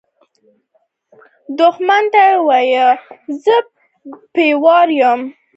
دښمن 1.57 2.03
ته 2.13 2.23
وایه 2.47 2.87
“زه 3.43 3.55
پیاوړی 4.33 4.95
یم” 5.01 5.21